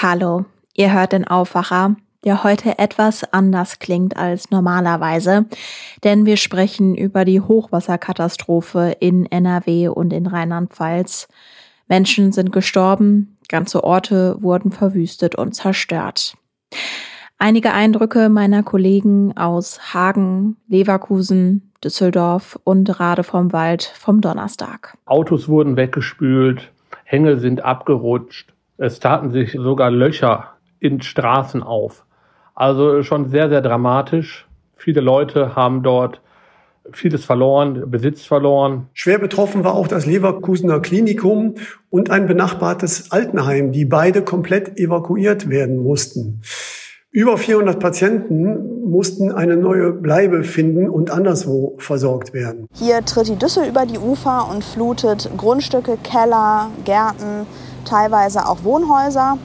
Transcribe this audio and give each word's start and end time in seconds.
Hallo, 0.00 0.44
ihr 0.74 0.92
hört 0.92 1.10
den 1.10 1.26
Aufwacher, 1.26 1.96
der 2.24 2.44
heute 2.44 2.78
etwas 2.78 3.24
anders 3.32 3.80
klingt 3.80 4.16
als 4.16 4.52
normalerweise, 4.52 5.46
denn 6.04 6.24
wir 6.24 6.36
sprechen 6.36 6.94
über 6.94 7.24
die 7.24 7.40
Hochwasserkatastrophe 7.40 8.94
in 9.00 9.26
NRW 9.26 9.88
und 9.88 10.12
in 10.12 10.28
Rheinland-Pfalz. 10.28 11.26
Menschen 11.88 12.30
sind 12.30 12.52
gestorben, 12.52 13.36
ganze 13.48 13.82
Orte 13.82 14.36
wurden 14.40 14.70
verwüstet 14.70 15.34
und 15.34 15.56
zerstört. 15.56 16.36
Einige 17.38 17.72
Eindrücke 17.72 18.28
meiner 18.28 18.62
Kollegen 18.62 19.36
aus 19.36 19.94
Hagen, 19.94 20.58
Leverkusen, 20.68 21.72
Düsseldorf 21.82 22.56
und 22.62 23.00
Rade 23.00 23.24
vom 23.24 23.52
Wald 23.52 23.82
vom 23.82 24.20
Donnerstag. 24.20 24.96
Autos 25.06 25.48
wurden 25.48 25.76
weggespült, 25.76 26.70
Hänge 27.02 27.40
sind 27.40 27.64
abgerutscht, 27.64 28.54
es 28.78 29.00
taten 29.00 29.32
sich 29.32 29.52
sogar 29.52 29.90
Löcher 29.90 30.54
in 30.80 31.02
Straßen 31.02 31.62
auf. 31.62 32.04
Also 32.54 33.02
schon 33.02 33.28
sehr, 33.28 33.48
sehr 33.48 33.60
dramatisch. 33.60 34.46
Viele 34.76 35.00
Leute 35.00 35.56
haben 35.56 35.82
dort 35.82 36.20
vieles 36.92 37.24
verloren, 37.24 37.90
Besitz 37.90 38.24
verloren. 38.24 38.88
Schwer 38.94 39.18
betroffen 39.18 39.64
war 39.64 39.74
auch 39.74 39.88
das 39.88 40.06
Leverkusener 40.06 40.80
Klinikum 40.80 41.56
und 41.90 42.10
ein 42.10 42.26
benachbartes 42.26 43.10
Altenheim, 43.10 43.72
die 43.72 43.84
beide 43.84 44.22
komplett 44.22 44.78
evakuiert 44.78 45.50
werden 45.50 45.76
mussten. 45.76 46.40
Über 47.10 47.36
400 47.36 47.80
Patienten 47.80 48.88
mussten 48.88 49.32
eine 49.32 49.56
neue 49.56 49.92
Bleibe 49.92 50.44
finden 50.44 50.88
und 50.88 51.10
anderswo 51.10 51.74
versorgt 51.78 52.32
werden. 52.32 52.68
Hier 52.74 53.04
tritt 53.04 53.28
die 53.28 53.36
Düssel 53.36 53.68
über 53.68 53.86
die 53.86 53.98
Ufer 53.98 54.48
und 54.50 54.62
flutet 54.62 55.30
Grundstücke, 55.36 55.98
Keller, 56.02 56.70
Gärten, 56.84 57.46
teilweise 57.88 58.46
auch 58.46 58.62
Wohnhäuser. 58.64 59.38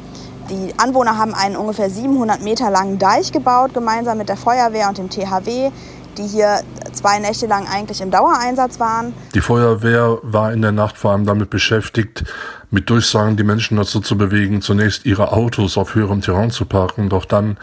Die 0.49 0.73
Anwohner 0.77 1.17
haben 1.17 1.33
einen 1.33 1.55
ungefähr 1.55 1.89
700 1.89 2.41
Meter 2.41 2.69
langen 2.69 2.99
Deich 2.99 3.31
gebaut, 3.31 3.73
gemeinsam 3.73 4.17
mit 4.17 4.29
der 4.29 4.37
Feuerwehr 4.37 4.89
und 4.89 4.97
dem 4.97 5.09
THW, 5.09 5.71
die 6.17 6.27
hier 6.27 6.59
zwei 6.91 7.19
Nächte 7.19 7.47
lang 7.47 7.67
eigentlich 7.67 8.01
im 8.01 8.11
Dauereinsatz 8.11 8.79
waren. 8.79 9.13
Die 9.33 9.41
Feuerwehr 9.41 10.19
war 10.21 10.51
in 10.51 10.61
der 10.61 10.71
Nacht 10.71 10.97
vor 10.97 11.11
allem 11.11 11.25
damit 11.25 11.49
beschäftigt, 11.49 12.25
mit 12.69 12.89
Durchsagen 12.89 13.37
die 13.37 13.43
Menschen 13.43 13.77
dazu 13.77 13.99
zu 13.99 14.17
bewegen, 14.17 14.61
zunächst 14.61 15.05
ihre 15.05 15.31
Autos 15.31 15.77
auf 15.77 15.95
höherem 15.95 16.21
Terrain 16.21 16.51
zu 16.51 16.65
parken, 16.65 17.09
doch 17.09 17.25
dann 17.25 17.57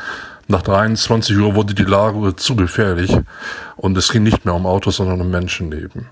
nach 0.49 0.63
23 0.63 1.37
Uhr 1.37 1.55
wurde 1.55 1.75
die 1.75 1.85
Lage 1.85 2.35
zu 2.35 2.57
gefährlich 2.57 3.17
und 3.77 3.97
es 3.97 4.09
ging 4.09 4.25
nicht 4.25 4.45
mehr 4.45 4.55
um 4.55 4.67
Autos, 4.67 4.97
sondern 4.97 5.21
um 5.21 5.31
Menschenleben. 5.31 6.09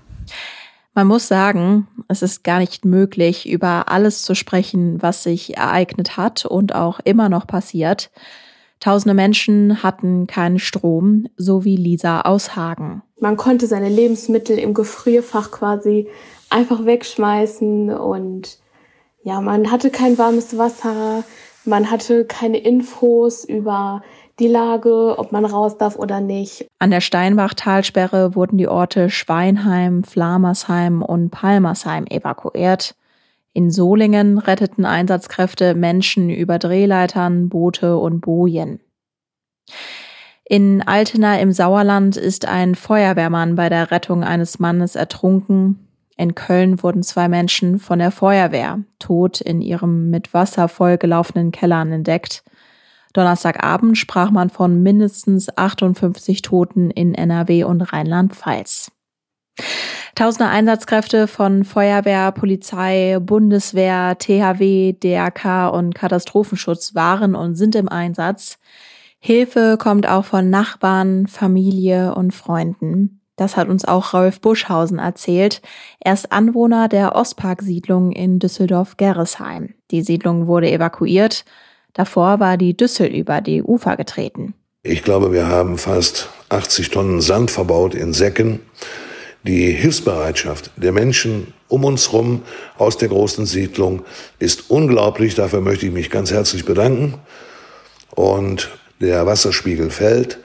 Man 0.93 1.07
muss 1.07 1.27
sagen, 1.27 1.87
es 2.07 2.21
ist 2.21 2.43
gar 2.43 2.59
nicht 2.59 2.83
möglich, 2.83 3.47
über 3.47 3.89
alles 3.89 4.23
zu 4.23 4.35
sprechen, 4.35 5.01
was 5.01 5.23
sich 5.23 5.57
ereignet 5.57 6.17
hat 6.17 6.45
und 6.45 6.73
auch 6.75 6.99
immer 7.03 7.29
noch 7.29 7.47
passiert. 7.47 8.11
Tausende 8.79 9.13
Menschen 9.13 9.83
hatten 9.83 10.25
keinen 10.25 10.57
Strom, 10.57 11.27
so 11.35 11.65
wie 11.65 11.75
Lisa 11.75 12.21
aus 12.21 12.55
Hagen. 12.55 13.03
Man 13.19 13.35
konnte 13.35 13.67
seine 13.67 13.89
Lebensmittel 13.89 14.57
im 14.57 14.73
Gefrierfach 14.73 15.51
quasi 15.51 16.07
einfach 16.49 16.85
wegschmeißen 16.85 17.91
und 17.91 18.59
ja, 19.23 19.41
man 19.41 19.69
hatte 19.69 19.89
kein 19.89 20.17
warmes 20.17 20.57
Wasser, 20.57 21.23
man 21.65 21.91
hatte 21.91 22.25
keine 22.25 22.57
Infos 22.57 23.43
über 23.43 24.01
die 24.39 24.47
Lage, 24.47 25.17
ob 25.17 25.31
man 25.31 25.45
raus 25.45 25.77
darf 25.77 25.95
oder 25.95 26.21
nicht. 26.21 26.67
An 26.79 26.91
der 26.91 27.01
Steinbach-Talsperre 27.01 28.35
wurden 28.35 28.57
die 28.57 28.67
Orte 28.67 29.09
Schweinheim, 29.09 30.03
Flamersheim 30.03 31.01
und 31.01 31.29
Palmersheim 31.29 32.05
evakuiert. 32.07 32.95
In 33.53 33.71
Solingen 33.71 34.37
retteten 34.37 34.85
Einsatzkräfte 34.85 35.75
Menschen 35.75 36.29
über 36.29 36.59
Drehleitern, 36.59 37.49
Boote 37.49 37.97
und 37.97 38.21
Bojen. 38.21 38.79
In 40.45 40.81
Altena 40.81 41.39
im 41.39 41.51
Sauerland 41.51 42.17
ist 42.17 42.47
ein 42.47 42.73
Feuerwehrmann 42.75 43.55
bei 43.55 43.69
der 43.69 43.91
Rettung 43.91 44.23
eines 44.23 44.59
Mannes 44.59 44.95
ertrunken. 44.95 45.87
In 46.17 46.35
Köln 46.35 46.81
wurden 46.81 47.03
zwei 47.03 47.29
Menschen 47.29 47.79
von 47.79 47.99
der 47.99 48.11
Feuerwehr 48.11 48.79
tot 48.97 49.41
in 49.41 49.61
ihrem 49.61 50.09
mit 50.09 50.33
Wasser 50.33 50.67
vollgelaufenen 50.67 51.51
Kellern 51.51 51.91
entdeckt. 51.91 52.43
Donnerstagabend 53.13 53.97
sprach 53.97 54.31
man 54.31 54.49
von 54.49 54.83
mindestens 54.83 55.55
58 55.57 56.41
Toten 56.41 56.91
in 56.91 57.15
NRW 57.15 57.63
und 57.63 57.81
Rheinland-Pfalz. 57.81 58.91
Tausende 60.15 60.49
Einsatzkräfte 60.49 61.27
von 61.27 61.63
Feuerwehr, 61.63 62.31
Polizei, 62.31 63.19
Bundeswehr, 63.21 64.17
THW, 64.17 64.93
DRK 64.93 65.69
und 65.69 65.95
Katastrophenschutz 65.95 66.93
waren 66.93 67.35
und 67.35 67.55
sind 67.55 67.75
im 67.75 67.89
Einsatz. 67.89 68.57
Hilfe 69.19 69.77
kommt 69.77 70.07
auch 70.07 70.25
von 70.25 70.49
Nachbarn, 70.49 71.27
Familie 71.27 72.15
und 72.15 72.33
Freunden. 72.33 73.21
Das 73.35 73.55
hat 73.55 73.69
uns 73.69 73.85
auch 73.85 74.13
Rolf 74.13 74.41
Buschhausen 74.41 74.99
erzählt. 74.99 75.61
Er 76.01 76.13
ist 76.13 76.31
Anwohner 76.31 76.89
der 76.89 77.15
Ostpark-Siedlung 77.15 78.11
in 78.11 78.39
Düsseldorf-Gerresheim. 78.39 79.75
Die 79.91 80.01
Siedlung 80.01 80.47
wurde 80.47 80.69
evakuiert 80.69 81.45
Davor 81.93 82.39
war 82.39 82.57
die 82.57 82.75
Düssel 82.75 83.07
über 83.07 83.41
die 83.41 83.63
Ufer 83.63 83.97
getreten. 83.97 84.53
Ich 84.83 85.03
glaube, 85.03 85.33
wir 85.33 85.47
haben 85.47 85.77
fast 85.77 86.29
80 86.49 86.89
Tonnen 86.89 87.21
Sand 87.21 87.51
verbaut 87.51 87.93
in 87.93 88.13
Säcken. 88.13 88.61
Die 89.43 89.71
Hilfsbereitschaft 89.71 90.71
der 90.75 90.91
Menschen 90.91 91.53
um 91.67 91.85
uns 91.85 92.11
herum 92.11 92.43
aus 92.77 92.97
der 92.97 93.09
großen 93.09 93.45
Siedlung 93.45 94.03
ist 94.39 94.69
unglaublich. 94.69 95.35
Dafür 95.35 95.61
möchte 95.61 95.85
ich 95.85 95.91
mich 95.91 96.09
ganz 96.09 96.31
herzlich 96.31 96.65
bedanken. 96.65 97.15
Und 98.15 98.69
der 98.99 99.25
Wasserspiegel 99.25 99.91
fällt 99.91 100.39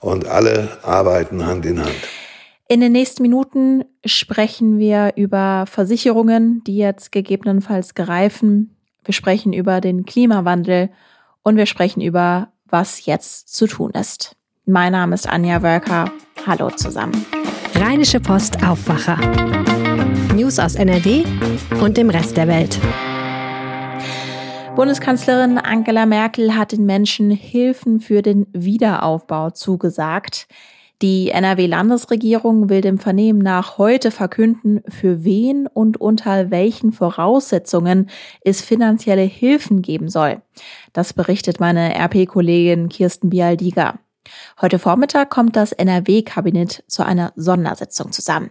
und 0.00 0.26
alle 0.26 0.78
arbeiten 0.82 1.46
Hand 1.46 1.64
in 1.66 1.80
Hand. 1.80 1.94
In 2.68 2.80
den 2.80 2.92
nächsten 2.92 3.22
Minuten 3.22 3.84
sprechen 4.04 4.78
wir 4.78 5.12
über 5.16 5.64
Versicherungen, 5.66 6.62
die 6.66 6.76
jetzt 6.76 7.12
gegebenenfalls 7.12 7.94
greifen, 7.94 8.73
wir 9.04 9.14
sprechen 9.14 9.52
über 9.52 9.80
den 9.80 10.04
Klimawandel 10.04 10.90
und 11.42 11.56
wir 11.56 11.66
sprechen 11.66 12.00
über, 12.00 12.48
was 12.66 13.04
jetzt 13.06 13.54
zu 13.54 13.66
tun 13.66 13.90
ist. 13.90 14.36
Mein 14.64 14.92
Name 14.92 15.14
ist 15.14 15.28
Anja 15.28 15.62
Wölker. 15.62 16.10
Hallo 16.46 16.70
zusammen. 16.70 17.24
Rheinische 17.74 18.18
Post 18.18 18.64
Aufwacher. 18.66 19.18
News 20.34 20.58
aus 20.58 20.74
NRW 20.74 21.24
und 21.82 21.96
dem 21.96 22.08
Rest 22.08 22.36
der 22.36 22.48
Welt. 22.48 22.78
Bundeskanzlerin 24.74 25.58
Angela 25.58 26.06
Merkel 26.06 26.56
hat 26.56 26.72
den 26.72 26.86
Menschen 26.86 27.30
Hilfen 27.30 28.00
für 28.00 28.22
den 28.22 28.46
Wiederaufbau 28.52 29.50
zugesagt. 29.50 30.48
Die 31.02 31.30
NRW-Landesregierung 31.30 32.68
will 32.68 32.80
dem 32.80 32.98
Vernehmen 32.98 33.40
nach 33.40 33.78
heute 33.78 34.10
verkünden, 34.10 34.82
für 34.88 35.24
wen 35.24 35.66
und 35.66 36.00
unter 36.00 36.50
welchen 36.50 36.92
Voraussetzungen 36.92 38.08
es 38.42 38.62
finanzielle 38.62 39.22
Hilfen 39.22 39.82
geben 39.82 40.08
soll. 40.08 40.40
Das 40.92 41.12
berichtet 41.12 41.58
meine 41.58 41.94
RP-Kollegin 41.94 42.88
Kirsten 42.88 43.30
Bialdiger. 43.30 43.98
Heute 44.60 44.78
Vormittag 44.78 45.30
kommt 45.30 45.56
das 45.56 45.72
NRW-Kabinett 45.72 46.84
zu 46.86 47.04
einer 47.04 47.32
Sondersitzung 47.36 48.12
zusammen. 48.12 48.50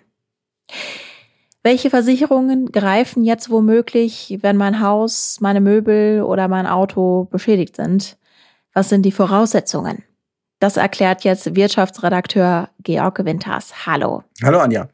Welche 1.64 1.90
Versicherungen 1.90 2.74
greifen 2.74 3.24
jetzt 3.24 3.50
womöglich, 3.50 4.40
wenn 4.42 4.58
mein 4.58 4.82
Haus, 4.82 5.38
meine 5.40 5.62
Möbel 5.62 6.22
oder 6.22 6.50
mein 6.50 6.68
Auto 6.68 7.24
beschädigt 7.32 7.78
sind? 7.78 8.18
Was 8.74 8.90
sind 8.90 9.04
die 9.04 9.14
Voraussetzungen? 9.14 10.04
Das 10.64 10.78
erklärt 10.78 11.26
jetzt 11.26 11.58
Wirtschaftsredakteur 11.58 12.70
Georg 12.82 13.26
Winters. 13.26 13.86
Hallo. 13.86 14.24
Hallo 14.42 14.60
Anja. 14.60 14.88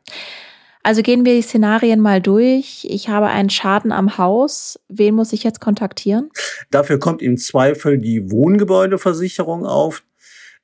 Also 0.81 1.03
gehen 1.03 1.25
wir 1.25 1.35
die 1.35 1.44
Szenarien 1.44 2.00
mal 2.00 2.24
durch. 2.24 2.88
Ich 2.90 3.07
habe 3.07 3.28
einen 3.28 3.52
Schaden 3.52 3.91
am 3.91 4.18
Haus. 4.18 4.79
Wen 4.90 5.13
muss 5.13 5.31
ich 5.31 5.44
jetzt 5.44 5.62
kontaktieren? 5.62 6.31
Dafür 6.72 6.97
kommt 6.97 7.22
im 7.22 7.38
Zweifel 7.38 7.99
die 7.99 8.32
Wohngebäudeversicherung 8.32 9.67
auf. 9.67 10.02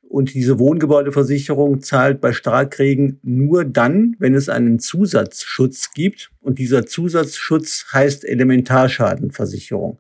Und 0.02 0.34
diese 0.34 0.58
Wohngebäudeversicherung 0.58 1.82
zahlt 1.82 2.20
bei 2.20 2.34
Starkregen 2.34 3.20
nur 3.22 3.64
dann, 3.64 4.16
wenn 4.18 4.34
es 4.34 4.50
einen 4.50 4.80
Zusatzschutz 4.80 5.92
gibt. 5.94 6.32
Und 6.42 6.58
dieser 6.58 6.88
Zusatzschutz 6.88 7.86
heißt 7.94 8.26
Elementarschadenversicherung. 8.26 10.00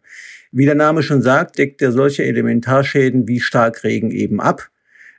Wie 0.51 0.65
der 0.65 0.73
Name 0.73 1.03
schon 1.03 1.21
sagt, 1.21 1.59
deckt 1.59 1.83
er 1.83 1.91
solche 1.91 2.23
Elementarschäden 2.23 3.27
wie 3.27 3.39
Starkregen 3.39 4.09
eben 4.09 4.41
ab. 4.41 4.71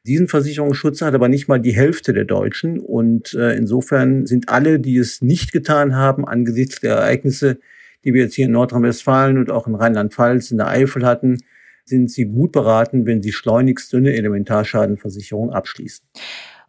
Diesen 0.07 0.29
Versicherungsschutz 0.29 1.03
hat 1.03 1.15
aber 1.15 1.29
nicht 1.29 1.49
mal 1.49 1.59
die 1.59 1.75
Hälfte 1.75 2.13
der 2.13 2.25
Deutschen. 2.25 2.79
Und 2.79 3.35
äh, 3.35 3.57
insofern 3.57 4.25
sind 4.27 4.49
alle, 4.49 4.79
die 4.79 4.99
es 4.99 5.21
nicht 5.21 5.53
getan 5.53 5.97
haben, 5.97 6.27
angesichts 6.27 6.81
der 6.81 6.97
Ereignisse, 6.97 7.59
die 8.05 8.15
wir 8.15 8.23
jetzt 8.23 8.35
hier 8.35 8.47
in 8.47 8.53
Nordrhein-Westfalen 8.53 9.37
und 9.37 9.51
auch 9.51 9.67
in 9.67 9.75
Rheinland-Pfalz, 9.75 10.53
in 10.53 10.59
der 10.59 10.69
Eifel 10.69 11.05
hatten, 11.05 11.39
sind 11.85 12.11
sie 12.11 12.27
gut 12.27 12.53
beraten, 12.53 13.07
wenn 13.07 13.23
sie 13.23 13.33
schleunigst 13.33 13.95
eine 13.95 14.15
Elementarschadenversicherung 14.15 15.51
abschließen. 15.51 16.05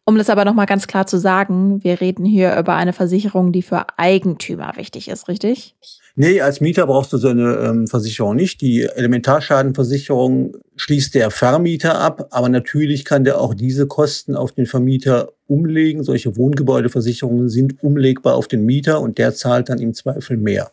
Um 0.03 0.17
das 0.17 0.29
aber 0.29 0.45
nochmal 0.45 0.67
ganz 0.67 0.87
klar 0.87 1.05
zu 1.05 1.17
sagen, 1.17 1.83
wir 1.83 1.99
reden 1.99 2.23
hier 2.23 2.57
über 2.57 2.75
eine 2.75 2.93
Versicherung, 2.93 3.51
die 3.51 3.61
für 3.61 3.85
Eigentümer 3.97 4.73
wichtig 4.77 5.09
ist, 5.09 5.27
richtig? 5.27 5.75
Nee, 6.19 6.41
als 6.41 6.61
Mieter 6.61 6.87
brauchst 6.87 7.13
du 7.13 7.17
so 7.17 7.27
eine 7.27 7.57
ähm, 7.57 7.85
Versicherung 7.85 8.35
nicht. 8.35 8.61
Die 8.61 8.81
Elementarschadenversicherung 8.81 10.57
schließt 10.75 11.13
der 11.13 11.29
Vermieter 11.29 11.99
ab, 11.99 12.29
aber 12.31 12.49
natürlich 12.49 13.05
kann 13.05 13.23
der 13.23 13.39
auch 13.39 13.53
diese 13.53 13.85
Kosten 13.85 14.35
auf 14.35 14.51
den 14.51 14.65
Vermieter 14.65 15.33
umlegen. 15.45 16.03
Solche 16.03 16.35
Wohngebäudeversicherungen 16.35 17.49
sind 17.49 17.83
umlegbar 17.83 18.33
auf 18.33 18.47
den 18.47 18.65
Mieter 18.65 18.99
und 18.99 19.19
der 19.19 19.35
zahlt 19.35 19.69
dann 19.69 19.77
im 19.77 19.93
Zweifel 19.93 20.37
mehr. 20.37 20.71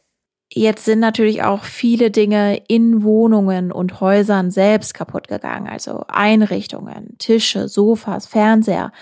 Jetzt 0.51 0.87
sind 0.87 1.01
natürlich 1.01 1.43
auch 1.43 1.65
viele 1.65 2.11
Dinge 2.11 2.63
in 2.67 3.03
Wohnungen 3.03 3.71
und 3.71 4.01
Häusern 4.01 4.51
selbst 4.51 4.95
kaputt 4.95 5.29
gegangen, 5.29 5.67
also 5.69 6.05
Einrichtungen, 6.09 7.19
Tische, 7.19 7.69
Sofas, 7.69 8.27
Fernseher. 8.27 8.93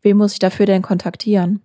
Wen 0.00 0.16
muss 0.16 0.32
ich 0.32 0.40
dafür 0.40 0.66
denn 0.66 0.82
kontaktieren? 0.82 1.60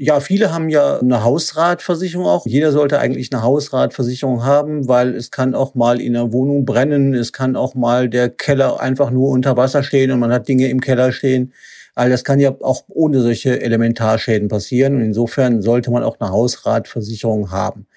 Ja, 0.00 0.20
viele 0.20 0.52
haben 0.52 0.68
ja 0.68 1.00
eine 1.00 1.24
Hausratversicherung 1.24 2.24
auch. 2.24 2.46
Jeder 2.46 2.70
sollte 2.70 3.00
eigentlich 3.00 3.32
eine 3.32 3.42
Hausratversicherung 3.42 4.44
haben, 4.44 4.86
weil 4.86 5.16
es 5.16 5.32
kann 5.32 5.56
auch 5.56 5.74
mal 5.74 6.00
in 6.00 6.12
der 6.12 6.32
Wohnung 6.32 6.64
brennen. 6.64 7.14
Es 7.14 7.32
kann 7.32 7.56
auch 7.56 7.74
mal 7.74 8.08
der 8.08 8.28
Keller 8.28 8.80
einfach 8.80 9.10
nur 9.10 9.30
unter 9.30 9.56
Wasser 9.56 9.82
stehen 9.82 10.12
und 10.12 10.20
man 10.20 10.32
hat 10.32 10.46
Dinge 10.46 10.68
im 10.68 10.80
Keller 10.80 11.10
stehen. 11.10 11.52
All 11.96 12.10
das 12.10 12.22
kann 12.22 12.38
ja 12.38 12.54
auch 12.60 12.84
ohne 12.86 13.22
solche 13.22 13.60
Elementarschäden 13.60 14.46
passieren. 14.46 14.94
Und 14.94 15.00
insofern 15.00 15.62
sollte 15.62 15.90
man 15.90 16.04
auch 16.04 16.20
eine 16.20 16.30
Hausratversicherung 16.30 17.50
haben. 17.50 17.88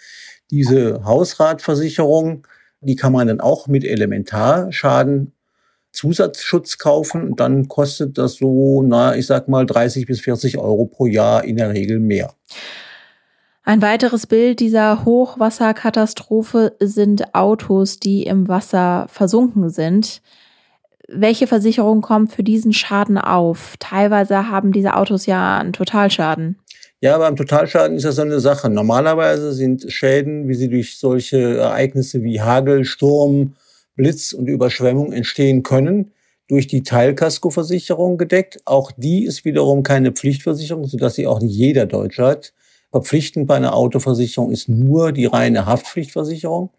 Diese 0.50 1.04
Hausratversicherung, 1.06 2.48
die 2.80 2.96
kann 2.96 3.14
man 3.14 3.28
dann 3.28 3.42
auch 3.42 3.68
mit 3.68 3.84
Elementarschaden 3.86 5.34
Zusatzschutz 5.92 6.78
kaufen 6.78 7.36
dann 7.36 7.68
kostet 7.68 8.18
das 8.18 8.36
so, 8.36 8.82
na, 8.82 9.16
ich 9.16 9.28
sag 9.28 9.48
mal 9.48 9.66
30 9.66 10.06
bis 10.06 10.22
40 10.22 10.58
Euro 10.58 10.86
pro 10.86 11.06
Jahr 11.06 11.44
in 11.44 11.58
der 11.58 11.72
Regel 11.72 12.00
mehr. 12.00 12.34
Ein 13.64 13.82
weiteres 13.82 14.26
Bild 14.26 14.60
dieser 14.60 15.06
Hochwasserkatastrophe 15.06 16.76
sind 16.80 17.36
Autos, 17.36 18.00
die 18.00 18.24
im 18.24 18.48
Wasser 18.48 19.06
versunken 19.10 19.70
sind. 19.70 20.22
Welche 21.08 21.46
Versicherung 21.46 22.02
kommt 22.02 22.32
für 22.32 22.44
diesen 22.44 22.74
Schaden 22.74 23.18
auf? 23.18 23.76
Teilweise 23.80 24.50
haben 24.50 24.72
diese 24.72 24.96
Autos 24.96 25.26
ja 25.26 25.60
einen 25.60 25.74
Totalschaden. 25.74 26.58
Ja, 27.02 27.18
beim 27.18 27.36
Totalschaden 27.36 27.98
ist 27.98 28.06
das 28.06 28.16
so 28.16 28.22
eine 28.22 28.40
Sache. 28.40 28.70
Normalerweise 28.70 29.54
sind 29.54 29.92
Schäden, 29.92 30.48
wie 30.48 30.54
sie 30.54 30.70
durch 30.70 30.98
solche 30.98 31.58
Ereignisse 31.58 32.24
wie 32.24 32.42
Hagel, 32.42 32.86
Sturm, 32.86 33.56
Blitz 33.96 34.34
und 34.34 34.48
Überschwemmung 34.48 35.12
entstehen 35.12 35.64
können, 35.64 36.12
durch 36.48 36.68
die 36.68 36.84
Teilkaskoversicherung 36.84 38.18
gedeckt. 38.18 38.60
Auch 38.66 38.92
die 38.92 39.24
ist 39.26 39.46
wiederum 39.46 39.84
keine 39.84 40.12
Pflichtversicherung, 40.12 40.86
sodass 40.86 41.16
sie 41.16 41.28
auch 41.28 41.40
nicht 41.40 41.56
jeder 41.56 41.86
Deutsche 41.86 42.26
hat. 42.26 42.54
Verpflichtend 42.92 43.48
bei 43.48 43.56
einer 43.56 43.74
Autoversicherung 43.74 44.52
ist 44.52 44.68
nur 44.68 45.14
die 45.14 45.26
reine 45.26 45.66
Haftpflichtversicherung. 45.66 46.72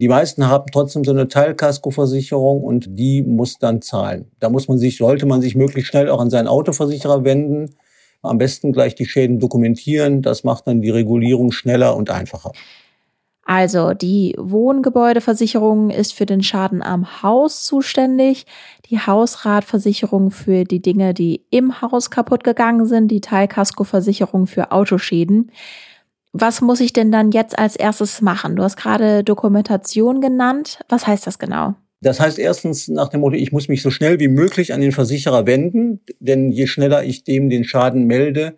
Die 0.00 0.08
meisten 0.08 0.48
haben 0.48 0.64
trotzdem 0.72 1.04
so 1.04 1.10
eine 1.10 1.28
Teilkaskoversicherung 1.28 2.64
und 2.64 2.98
die 2.98 3.20
muss 3.20 3.58
dann 3.58 3.82
zahlen. 3.82 4.30
Da 4.40 4.48
muss 4.48 4.66
man 4.66 4.78
sich, 4.78 4.96
sollte 4.96 5.26
man 5.26 5.42
sich 5.42 5.54
möglichst 5.54 5.90
schnell 5.90 6.08
auch 6.08 6.20
an 6.20 6.30
seinen 6.30 6.48
Autoversicherer 6.48 7.22
wenden. 7.22 7.74
Am 8.22 8.38
besten 8.38 8.72
gleich 8.72 8.94
die 8.94 9.04
Schäden 9.04 9.38
dokumentieren. 9.38 10.22
Das 10.22 10.42
macht 10.42 10.66
dann 10.66 10.80
die 10.80 10.88
Regulierung 10.88 11.52
schneller 11.52 11.94
und 11.94 12.08
einfacher. 12.08 12.52
Also 13.44 13.94
die 13.94 14.34
Wohngebäudeversicherung 14.38 15.90
ist 15.90 16.14
für 16.14 16.26
den 16.26 16.42
Schaden 16.42 16.82
am 16.82 17.22
Haus 17.22 17.64
zuständig, 17.64 18.46
die 18.90 18.98
Hausratversicherung 18.98 20.30
für 20.30 20.64
die 20.64 20.80
Dinge, 20.80 21.14
die 21.14 21.44
im 21.50 21.80
Haus 21.80 22.10
kaputt 22.10 22.44
gegangen 22.44 22.86
sind, 22.86 23.08
die 23.08 23.20
Teilkaskoversicherung 23.20 24.46
für 24.46 24.70
Autoschäden. 24.72 25.50
Was 26.32 26.60
muss 26.60 26.80
ich 26.80 26.92
denn 26.92 27.10
dann 27.10 27.32
jetzt 27.32 27.58
als 27.58 27.74
erstes 27.74 28.20
machen? 28.20 28.54
Du 28.54 28.62
hast 28.62 28.76
gerade 28.76 29.24
Dokumentation 29.24 30.20
genannt. 30.20 30.78
Was 30.88 31.06
heißt 31.06 31.26
das 31.26 31.38
genau? 31.40 31.74
Das 32.02 32.20
heißt 32.20 32.38
erstens 32.38 32.88
nach 32.88 33.08
dem 33.08 33.20
Motto, 33.20 33.36
ich 33.36 33.52
muss 33.52 33.68
mich 33.68 33.82
so 33.82 33.90
schnell 33.90 34.20
wie 34.20 34.28
möglich 34.28 34.72
an 34.72 34.80
den 34.80 34.92
Versicherer 34.92 35.46
wenden, 35.46 36.00
denn 36.18 36.50
je 36.50 36.66
schneller 36.66 37.04
ich 37.04 37.24
dem 37.24 37.50
den 37.50 37.64
Schaden 37.64 38.04
melde, 38.04 38.56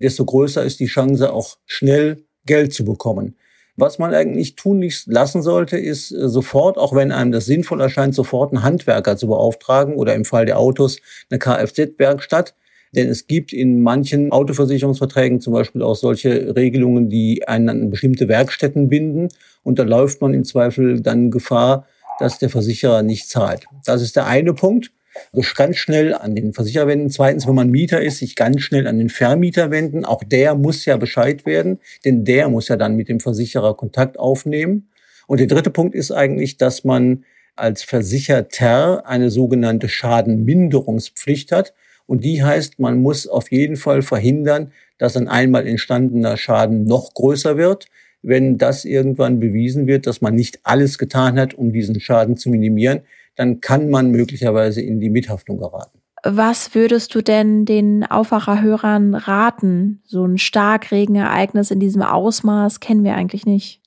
desto 0.00 0.24
größer 0.24 0.62
ist 0.64 0.80
die 0.80 0.86
Chance, 0.86 1.32
auch 1.32 1.58
schnell 1.64 2.24
Geld 2.44 2.74
zu 2.74 2.84
bekommen. 2.84 3.36
Was 3.82 3.98
man 3.98 4.14
eigentlich 4.14 4.54
tunlichst 4.54 5.08
lassen 5.08 5.42
sollte, 5.42 5.76
ist 5.76 6.12
äh, 6.12 6.28
sofort, 6.28 6.78
auch 6.78 6.94
wenn 6.94 7.10
einem 7.10 7.32
das 7.32 7.46
sinnvoll 7.46 7.80
erscheint, 7.80 8.14
sofort 8.14 8.52
einen 8.52 8.62
Handwerker 8.62 9.16
zu 9.16 9.26
beauftragen 9.26 9.96
oder 9.96 10.14
im 10.14 10.24
Fall 10.24 10.46
der 10.46 10.60
Autos 10.60 10.98
eine 11.28 11.40
Kfz-Werkstatt. 11.40 12.54
Denn 12.94 13.08
es 13.08 13.26
gibt 13.26 13.52
in 13.52 13.82
manchen 13.82 14.30
Autoversicherungsverträgen 14.30 15.40
zum 15.40 15.54
Beispiel 15.54 15.82
auch 15.82 15.96
solche 15.96 16.54
Regelungen, 16.54 17.08
die 17.08 17.48
einen 17.48 17.68
an 17.68 17.90
bestimmte 17.90 18.28
Werkstätten 18.28 18.88
binden. 18.88 19.30
Und 19.64 19.80
da 19.80 19.82
läuft 19.82 20.20
man 20.20 20.32
im 20.32 20.44
Zweifel 20.44 21.00
dann 21.00 21.32
Gefahr, 21.32 21.84
dass 22.20 22.38
der 22.38 22.50
Versicherer 22.50 23.02
nicht 23.02 23.28
zahlt. 23.28 23.64
Das 23.84 24.00
ist 24.00 24.14
der 24.14 24.26
eine 24.26 24.54
Punkt. 24.54 24.92
Also 25.32 25.48
ganz 25.54 25.76
schnell 25.76 26.14
an 26.14 26.34
den 26.34 26.52
Versicherer 26.52 26.86
wenden. 26.86 27.10
Zweitens, 27.10 27.46
wenn 27.46 27.54
man 27.54 27.70
Mieter 27.70 28.02
ist, 28.02 28.18
sich 28.18 28.36
ganz 28.36 28.62
schnell 28.62 28.86
an 28.86 28.98
den 28.98 29.08
Vermieter 29.08 29.70
wenden. 29.70 30.04
Auch 30.04 30.24
der 30.24 30.54
muss 30.54 30.84
ja 30.84 30.96
Bescheid 30.96 31.46
werden, 31.46 31.78
denn 32.04 32.24
der 32.24 32.48
muss 32.48 32.68
ja 32.68 32.76
dann 32.76 32.96
mit 32.96 33.08
dem 33.08 33.20
Versicherer 33.20 33.76
Kontakt 33.76 34.18
aufnehmen. 34.18 34.88
Und 35.26 35.40
der 35.40 35.46
dritte 35.46 35.70
Punkt 35.70 35.94
ist 35.94 36.10
eigentlich, 36.10 36.56
dass 36.56 36.84
man 36.84 37.24
als 37.56 37.82
Versicherter 37.82 39.06
eine 39.06 39.30
sogenannte 39.30 39.88
Schadenminderungspflicht 39.88 41.52
hat. 41.52 41.74
Und 42.06 42.24
die 42.24 42.42
heißt, 42.42 42.78
man 42.78 43.00
muss 43.00 43.26
auf 43.26 43.50
jeden 43.50 43.76
Fall 43.76 44.02
verhindern, 44.02 44.72
dass 44.98 45.16
ein 45.16 45.28
einmal 45.28 45.66
entstandener 45.66 46.36
Schaden 46.36 46.84
noch 46.84 47.14
größer 47.14 47.56
wird. 47.56 47.86
Wenn 48.22 48.56
das 48.56 48.84
irgendwann 48.84 49.40
bewiesen 49.40 49.86
wird, 49.86 50.06
dass 50.06 50.20
man 50.20 50.34
nicht 50.34 50.60
alles 50.62 50.98
getan 50.98 51.38
hat, 51.38 51.54
um 51.54 51.72
diesen 51.72 52.00
Schaden 52.00 52.36
zu 52.36 52.50
minimieren, 52.50 53.00
dann 53.36 53.60
kann 53.60 53.90
man 53.90 54.10
möglicherweise 54.10 54.82
in 54.82 55.00
die 55.00 55.10
Mithaftung 55.10 55.58
geraten. 55.58 55.98
Was 56.24 56.74
würdest 56.74 57.14
du 57.14 57.22
denn 57.22 57.64
den 57.64 58.04
Aufwacherhörern 58.04 59.14
raten? 59.14 60.02
So 60.04 60.24
ein 60.24 60.38
Starkregenereignis 60.38 61.72
in 61.72 61.80
diesem 61.80 62.02
Ausmaß 62.02 62.78
kennen 62.78 63.02
wir 63.02 63.14
eigentlich 63.14 63.44
nicht. 63.44 63.80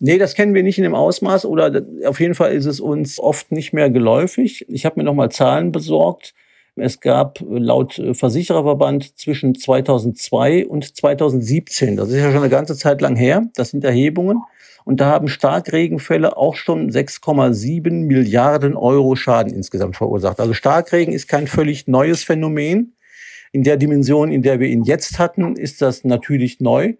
Nee, 0.00 0.18
das 0.18 0.34
kennen 0.34 0.54
wir 0.54 0.62
nicht 0.62 0.78
in 0.78 0.84
dem 0.84 0.94
Ausmaß 0.94 1.44
oder 1.44 1.84
auf 2.06 2.18
jeden 2.20 2.34
Fall 2.34 2.54
ist 2.54 2.64
es 2.64 2.80
uns 2.80 3.20
oft 3.20 3.52
nicht 3.52 3.72
mehr 3.72 3.90
geläufig. 3.90 4.66
Ich 4.68 4.84
habe 4.84 4.98
mir 4.98 5.04
nochmal 5.04 5.30
Zahlen 5.30 5.72
besorgt. 5.72 6.34
Es 6.74 7.00
gab 7.00 7.38
laut 7.46 8.00
Versichererverband 8.12 9.18
zwischen 9.18 9.54
2002 9.54 10.66
und 10.66 10.96
2017, 10.96 11.96
das 11.96 12.08
ist 12.08 12.16
ja 12.16 12.30
schon 12.30 12.40
eine 12.40 12.48
ganze 12.48 12.76
Zeit 12.76 13.00
lang 13.02 13.16
her, 13.16 13.48
das 13.54 13.70
sind 13.70 13.84
Erhebungen, 13.84 14.40
und 14.84 15.00
da 15.00 15.06
haben 15.06 15.28
Starkregenfälle 15.28 16.36
auch 16.36 16.54
schon 16.54 16.90
6,7 16.90 18.06
Milliarden 18.06 18.76
Euro 18.76 19.16
Schaden 19.16 19.52
insgesamt 19.52 19.96
verursacht. 19.96 20.40
Also 20.40 20.54
Starkregen 20.54 21.12
ist 21.12 21.28
kein 21.28 21.46
völlig 21.46 21.86
neues 21.86 22.24
Phänomen. 22.24 22.94
In 23.52 23.64
der 23.64 23.76
Dimension, 23.76 24.30
in 24.30 24.42
der 24.42 24.60
wir 24.60 24.68
ihn 24.68 24.84
jetzt 24.84 25.18
hatten, 25.18 25.56
ist 25.56 25.82
das 25.82 26.04
natürlich 26.04 26.60
neu. 26.60 26.94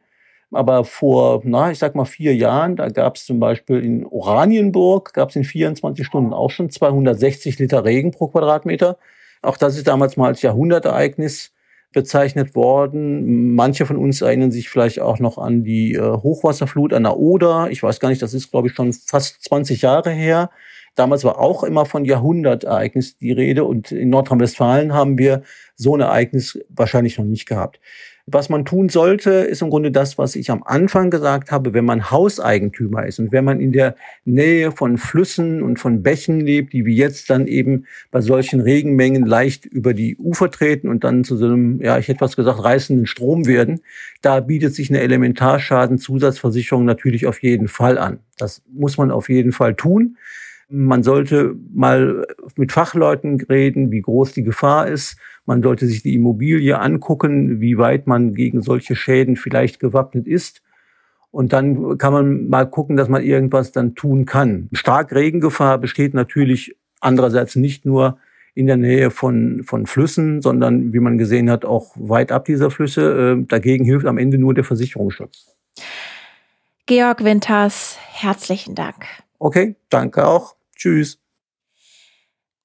Aber 0.53 0.85
vor, 0.85 1.43
na, 1.45 1.71
ich 1.71 1.79
sag 1.79 1.95
mal 1.95 2.05
vier 2.05 2.35
Jahren, 2.35 2.75
da 2.75 2.89
gab 2.89 3.17
es 3.17 3.25
zum 3.25 3.39
Beispiel 3.39 3.85
in 3.85 4.05
Oranienburg, 4.05 5.15
gab 5.15 5.31
es 5.31 5.37
in 5.37 5.45
24 5.45 6.05
Stunden 6.05 6.33
auch 6.33 6.51
schon 6.51 6.71
260 6.71 7.59
Liter 7.61 7.85
Regen 7.85 8.11
pro 8.11 8.27
Quadratmeter. 8.29 8.99
Auch 9.43 9.57
das 9.57 9.77
ist 9.77 9.87
damals 9.87 10.17
mal 10.17 10.27
als 10.27 10.43
Jahrhundertereignis 10.43 11.53
bezeichnet 11.93 12.55
worden. 12.55 13.55
Manche 13.55 13.87
von 13.87 13.97
uns 13.97 14.23
erinnern 14.23 14.53
sich 14.53 14.69
vielleicht 14.69 15.01
auch 15.01 15.19
noch 15.19 15.39
an 15.39 15.63
die 15.63 15.95
äh, 15.95 16.01
Hochwasserflut 16.01 16.93
an 16.93 17.03
der 17.03 17.17
Oder. 17.17 17.69
Ich 17.71 17.83
weiß 17.83 18.01
gar 18.01 18.09
nicht, 18.09 18.23
das 18.23 18.35
ist, 18.35 18.51
glaube 18.51 18.69
ich, 18.69 18.75
schon 18.75 18.93
fast 18.93 19.43
20 19.45 19.83
Jahre 19.83 20.11
her. 20.11 20.51
Damals 20.95 21.25
war 21.25 21.39
auch 21.39 21.63
immer 21.63 21.87
von 21.87 22.05
Jahrhundertereignis 22.05 23.17
die 23.17 23.33
Rede 23.33 23.65
und 23.65 23.93
in 23.93 24.11
Nordrhein-Westfalen 24.11 24.93
haben 24.93 25.19
wir 25.19 25.43
so 25.77 25.97
ein 25.97 26.01
Ereignis 26.01 26.59
wahrscheinlich 26.69 27.19
noch 27.19 27.25
nicht 27.25 27.47
gehabt. 27.47 27.81
Was 28.33 28.49
man 28.49 28.65
tun 28.65 28.89
sollte, 28.89 29.31
ist 29.31 29.63
im 29.63 29.71
Grunde 29.71 29.91
das, 29.91 30.19
was 30.19 30.37
ich 30.37 30.51
am 30.51 30.63
Anfang 30.63 31.11
gesagt 31.11 31.51
habe, 31.51 31.73
wenn 31.73 31.85
man 31.85 32.11
Hauseigentümer 32.11 33.07
ist 33.07 33.19
und 33.19 33.33
wenn 33.33 33.45
man 33.45 33.61
in 33.61 33.73
der 33.73 33.97
Nähe 34.25 34.73
von 34.73 34.99
Flüssen 34.99 35.63
und 35.63 35.79
von 35.79 36.03
Bächen 36.03 36.41
lebt, 36.41 36.73
die 36.73 36.85
wie 36.85 36.97
jetzt 36.97 37.31
dann 37.31 37.47
eben 37.47 37.87
bei 38.11 38.21
solchen 38.21 38.61
Regenmengen 38.61 39.27
leicht 39.27 39.67
über 39.67 39.95
die 39.95 40.17
Ufer 40.17 40.51
treten 40.51 40.89
und 40.89 41.05
dann 41.05 41.25
zu 41.25 41.37
so 41.37 41.47
einem, 41.47 41.81
ja, 41.83 41.99
ich 41.99 42.09
hätte 42.09 42.21
was 42.21 42.37
gesagt, 42.37 42.63
reißenden 42.63 43.07
Strom 43.07 43.47
werden, 43.47 43.81
da 44.23 44.41
bietet 44.41 44.75
sich 44.75 44.91
eine 44.91 45.01
Elementarschadenzusatzversicherung 45.01 46.85
natürlich 46.85 47.27
auf 47.27 47.43
jeden 47.43 47.69
Fall 47.69 47.99
an. 47.99 48.21
Das 48.39 48.63
muss 48.73 48.97
man 48.97 49.11
auf 49.11 49.29
jeden 49.29 49.53
Fall 49.53 49.75
tun. 49.75 50.17
Man 50.71 51.03
sollte 51.03 51.57
mal 51.73 52.27
mit 52.57 52.73
Fachleuten 52.73 53.41
reden, 53.41 53.91
wie 53.91 54.03
groß 54.03 54.33
die 54.33 54.45
Gefahr 54.45 54.87
ist. 54.89 55.17
Man 55.45 55.63
sollte 55.63 55.87
sich 55.87 56.03
die 56.03 56.15
Immobilie 56.15 56.79
angucken, 56.79 57.61
wie 57.61 57.77
weit 57.77 58.07
man 58.07 58.35
gegen 58.35 58.63
solche 58.63 58.95
Schäden 58.95 59.37
vielleicht 59.37 59.81
gewappnet 59.81 60.27
ist. 60.27 60.63
Und 61.33 61.53
dann 61.53 61.99
kann 61.99 62.13
man 62.13 62.49
mal 62.49 62.69
gucken, 62.69 62.97
dass 62.97 63.09
man 63.09 63.23
irgendwas 63.23 63.73
dann 63.73 63.95
tun 63.95 64.27
kann. 64.27 64.69
Stark 64.73 65.15
Regengefahr 65.15 65.79
besteht 65.79 66.15
natürlich 66.15 66.77
andererseits 67.01 67.57
nicht 67.57 67.85
nur 67.85 68.19
in 68.55 68.67
der 68.67 68.77
Nähe 68.77 69.11
von, 69.11 69.63
von 69.65 69.87
Flüssen, 69.87 70.43
sondern 70.43 70.93
wie 70.93 70.99
man 70.99 71.19
gesehen 71.19 71.51
hat, 71.51 71.65
auch 71.65 71.93
weit 71.97 72.33
ab 72.33 72.45
dieser 72.45 72.71
Flüsse. 72.71 73.39
Äh, 73.39 73.47
dagegen 73.47 73.85
hilft 73.85 74.07
am 74.07 74.19
Ende 74.19 74.39
nur 74.39 74.55
der 74.55 74.65
Versicherungsschutz. 74.65 75.55
Georg 76.87 77.23
Winters, 77.23 77.97
herzlichen 78.13 78.75
Dank. 78.75 79.07
Okay, 79.39 79.77
danke 79.89 80.27
auch. 80.27 80.57
Tschüss. 80.81 81.19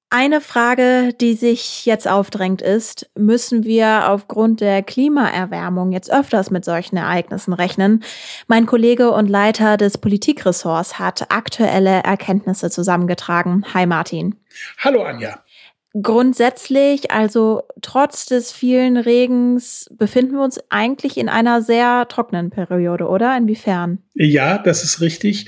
Eine 0.08 0.40
Frage, 0.40 1.12
die 1.20 1.34
sich 1.34 1.84
jetzt 1.84 2.06
aufdrängt, 2.08 2.62
ist, 2.62 3.10
müssen 3.18 3.64
wir 3.64 4.08
aufgrund 4.08 4.60
der 4.60 4.82
Klimaerwärmung 4.82 5.90
jetzt 5.90 6.12
öfters 6.12 6.50
mit 6.50 6.64
solchen 6.64 6.96
Ereignissen 6.96 7.52
rechnen? 7.52 8.04
Mein 8.46 8.66
Kollege 8.66 9.10
und 9.10 9.28
Leiter 9.28 9.76
des 9.76 9.98
Politikressorts 9.98 10.98
hat 11.00 11.30
aktuelle 11.30 12.04
Erkenntnisse 12.04 12.70
zusammengetragen. 12.70 13.64
Hi 13.74 13.84
Martin. 13.84 14.36
Hallo 14.78 15.02
Anja. 15.02 15.42
Grundsätzlich, 16.02 17.10
also 17.10 17.62
trotz 17.80 18.26
des 18.26 18.52
vielen 18.52 18.98
Regens, 18.98 19.88
befinden 19.96 20.32
wir 20.34 20.42
uns 20.42 20.60
eigentlich 20.68 21.16
in 21.16 21.28
einer 21.30 21.62
sehr 21.62 22.06
trockenen 22.08 22.50
Periode, 22.50 23.06
oder? 23.06 23.34
Inwiefern? 23.36 24.00
Ja, 24.12 24.58
das 24.58 24.82
ist 24.82 25.00
richtig. 25.00 25.46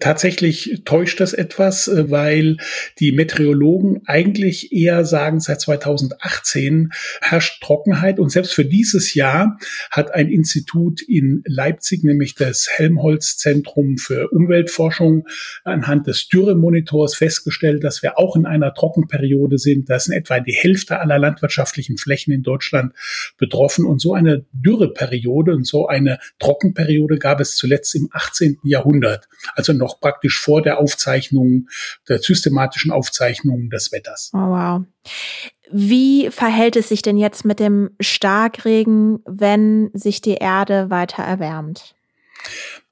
Tatsächlich 0.00 0.82
täuscht 0.84 1.20
das 1.20 1.32
etwas, 1.32 1.88
äh, 1.88 2.10
weil 2.10 2.56
die 2.98 3.12
Meteorologen 3.12 4.02
eigentlich 4.06 4.72
eher 4.72 5.04
sagen, 5.04 5.40
seit 5.40 5.60
2018 5.60 6.90
herrscht 7.20 7.62
Trockenheit. 7.62 8.18
Und 8.18 8.30
selbst 8.30 8.54
für 8.54 8.64
dieses 8.64 9.14
Jahr 9.14 9.58
hat 9.90 10.14
ein 10.14 10.28
Institut 10.28 11.02
in 11.02 11.42
Leipzig, 11.46 12.04
nämlich 12.04 12.34
das 12.34 12.68
Helmholtz 12.70 13.36
Zentrum 13.36 13.96
für 13.98 14.28
Umweltforschung, 14.30 15.26
anhand 15.64 16.06
des 16.06 16.28
Dürremonitors 16.28 17.16
festgestellt, 17.16 17.84
dass 17.84 18.02
wir 18.02 18.18
auch 18.18 18.36
in 18.36 18.46
einer 18.46 18.74
Trockenperiode 18.74 19.58
sind 19.58 19.83
da 19.84 19.98
sind 19.98 20.14
etwa 20.14 20.40
die 20.40 20.54
Hälfte 20.54 20.98
aller 21.00 21.18
landwirtschaftlichen 21.18 21.96
Flächen 21.96 22.32
in 22.32 22.42
Deutschland 22.42 22.94
betroffen. 23.36 23.84
Und 23.84 24.00
so 24.00 24.14
eine 24.14 24.44
Dürreperiode 24.52 25.54
und 25.54 25.66
so 25.66 25.86
eine 25.86 26.18
Trockenperiode 26.38 27.18
gab 27.18 27.40
es 27.40 27.56
zuletzt 27.56 27.94
im 27.94 28.08
18. 28.12 28.58
Jahrhundert, 28.64 29.28
also 29.54 29.72
noch 29.72 30.00
praktisch 30.00 30.38
vor 30.38 30.62
der 30.62 30.78
Aufzeichnung, 30.78 31.68
der 32.08 32.18
systematischen 32.18 32.90
Aufzeichnung 32.90 33.70
des 33.70 33.92
Wetters. 33.92 34.30
Oh, 34.34 34.38
wow. 34.38 34.82
Wie 35.70 36.30
verhält 36.30 36.76
es 36.76 36.88
sich 36.88 37.02
denn 37.02 37.16
jetzt 37.16 37.44
mit 37.44 37.58
dem 37.58 37.90
Starkregen, 38.00 39.20
wenn 39.24 39.90
sich 39.94 40.20
die 40.20 40.34
Erde 40.34 40.90
weiter 40.90 41.22
erwärmt? 41.22 41.94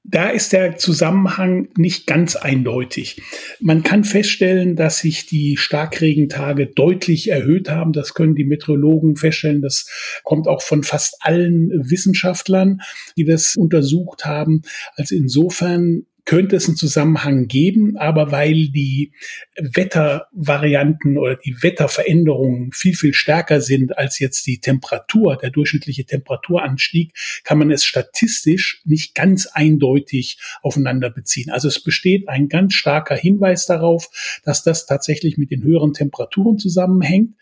Da 0.05 0.29
ist 0.29 0.51
der 0.51 0.75
Zusammenhang 0.77 1.69
nicht 1.77 2.07
ganz 2.07 2.35
eindeutig. 2.35 3.21
Man 3.61 3.83
kann 3.83 4.03
feststellen, 4.03 4.75
dass 4.75 4.99
sich 4.99 5.27
die 5.27 5.55
Starkregentage 5.55 6.67
deutlich 6.67 7.29
erhöht 7.29 7.69
haben. 7.69 7.93
Das 7.93 8.13
können 8.13 8.35
die 8.35 8.43
Meteorologen 8.43 9.15
feststellen. 9.15 9.61
Das 9.61 9.89
kommt 10.23 10.47
auch 10.47 10.61
von 10.61 10.83
fast 10.83 11.15
allen 11.21 11.69
Wissenschaftlern, 11.89 12.81
die 13.15 13.23
das 13.23 13.55
untersucht 13.55 14.25
haben. 14.25 14.63
Also 14.97 15.15
insofern 15.15 16.05
könnte 16.25 16.55
es 16.55 16.67
einen 16.67 16.77
Zusammenhang 16.77 17.47
geben, 17.47 17.97
aber 17.97 18.31
weil 18.31 18.69
die 18.69 19.13
Wettervarianten 19.55 21.17
oder 21.17 21.35
die 21.35 21.61
Wetterveränderungen 21.61 22.71
viel, 22.71 22.95
viel 22.95 23.13
stärker 23.13 23.61
sind 23.61 23.97
als 23.97 24.17
jetzt 24.19 24.47
die 24.47 24.59
Temperatur, 24.59 25.37
der 25.37 25.51
durchschnittliche 25.51 26.05
Temperaturanstieg, 26.05 27.13
kann 27.43 27.59
man 27.59 27.69
es 27.69 27.85
statistisch 27.85 28.81
nicht 28.83 29.13
ganz 29.13 29.45
eindeutig 29.45 30.39
aufeinander 30.61 31.09
beziehen. 31.09 31.51
Also 31.51 31.67
es 31.67 31.83
besteht 31.83 32.29
ein 32.29 32.49
ganz 32.49 32.73
starker 32.73 33.15
Hinweis 33.15 33.67
darauf, 33.67 34.09
dass 34.43 34.63
das 34.63 34.87
tatsächlich 34.87 35.37
mit 35.37 35.51
den 35.51 35.63
höheren 35.63 35.93
Temperaturen 35.93 36.57
zusammenhängt, 36.57 37.35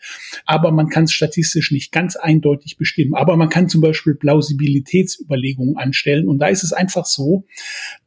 aber 0.44 0.70
man 0.70 0.88
kann 0.88 1.04
es 1.04 1.12
statistisch 1.12 1.70
nicht 1.70 1.92
ganz 1.92 2.16
eindeutig 2.16 2.76
bestimmen. 2.76 3.14
Aber 3.14 3.36
man 3.36 3.48
kann 3.48 3.68
zum 3.68 3.80
Beispiel 3.80 4.14
Plausibilitätsüberlegungen 4.14 5.76
anstellen 5.78 6.28
und 6.28 6.38
da 6.38 6.48
ist 6.48 6.62
es 6.62 6.74
einfach 6.74 7.06
so, 7.06 7.46